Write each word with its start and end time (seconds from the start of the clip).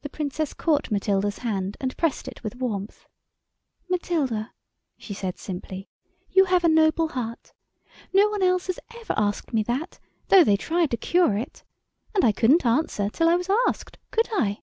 The 0.00 0.08
Princess 0.08 0.54
caught 0.54 0.90
Matilda's 0.90 1.40
hand 1.40 1.76
and 1.82 1.94
pressed 1.98 2.28
it 2.28 2.42
with 2.42 2.56
warmth. 2.56 3.06
"Matilda," 3.90 4.54
she 4.96 5.12
said 5.12 5.36
simply, 5.36 5.90
"you 6.30 6.46
have 6.46 6.64
a 6.64 6.68
noble 6.70 7.08
heart. 7.08 7.52
No 8.14 8.30
one 8.30 8.42
else 8.42 8.68
has 8.68 8.80
ever 8.98 9.12
asked 9.18 9.52
me 9.52 9.62
that, 9.64 10.00
though 10.28 10.44
they 10.44 10.56
tried 10.56 10.92
to 10.92 10.96
cure 10.96 11.36
it. 11.36 11.62
And 12.14 12.24
I 12.24 12.32
couldn't 12.32 12.64
answer 12.64 13.10
till 13.10 13.28
I 13.28 13.34
was 13.36 13.50
asked, 13.68 13.98
could 14.10 14.30
I? 14.32 14.62